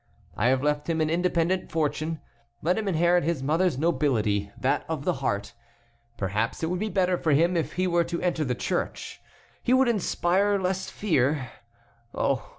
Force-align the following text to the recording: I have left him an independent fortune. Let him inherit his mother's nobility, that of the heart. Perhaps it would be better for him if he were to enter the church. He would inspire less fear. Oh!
I 0.35 0.47
have 0.47 0.63
left 0.63 0.89
him 0.89 0.99
an 0.99 1.11
independent 1.11 1.71
fortune. 1.71 2.21
Let 2.63 2.75
him 2.75 2.87
inherit 2.87 3.23
his 3.23 3.43
mother's 3.43 3.77
nobility, 3.77 4.49
that 4.59 4.83
of 4.89 5.05
the 5.05 5.13
heart. 5.21 5.53
Perhaps 6.17 6.63
it 6.63 6.71
would 6.71 6.79
be 6.79 6.89
better 6.89 7.19
for 7.19 7.33
him 7.33 7.55
if 7.55 7.73
he 7.73 7.85
were 7.85 8.03
to 8.05 8.19
enter 8.19 8.43
the 8.43 8.55
church. 8.55 9.21
He 9.61 9.73
would 9.75 9.87
inspire 9.87 10.57
less 10.57 10.89
fear. 10.89 11.51
Oh! 12.15 12.49